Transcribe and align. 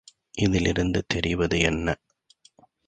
இதிலிருந்து 0.37 1.03
தெரிவது 1.07 1.59
என்ன? 1.59 1.97